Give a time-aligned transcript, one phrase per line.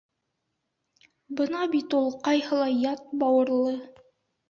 [1.43, 3.81] —Бына бит ул ҡайһылай ят бауырлы.